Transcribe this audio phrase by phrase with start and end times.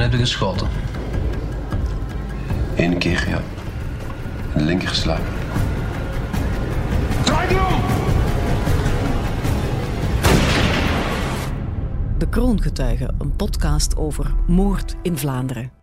[0.00, 0.68] leven heb geschoten.
[2.76, 3.40] Eén keer, ja.
[4.52, 5.20] In de linkerslaap.
[12.18, 15.79] De Kroongetuigen, een podcast over moord in Vlaanderen.